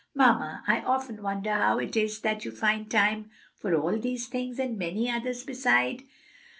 Mamma, 0.15 0.63
I 0.65 0.79
often 0.81 1.21
wonder 1.21 1.53
how 1.53 1.77
it 1.77 1.95
is 1.95 2.21
that 2.21 2.43
you 2.43 2.49
find 2.49 2.89
time 2.89 3.29
for 3.55 3.75
all 3.75 3.99
these 3.99 4.27
things 4.27 4.57
and 4.57 4.75
many 4.75 5.07
others 5.11 5.43
beside." 5.43 6.01